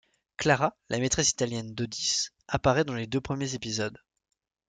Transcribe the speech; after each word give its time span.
Clara, 0.35 0.75
la 0.89 0.97
maîtresse 0.97 1.29
italienne 1.29 1.75
d'Odys, 1.75 2.31
apparaît 2.47 2.85
dans 2.85 2.95
les 2.95 3.05
deux 3.05 3.21
premiers 3.21 3.53
épisodes. 3.53 3.99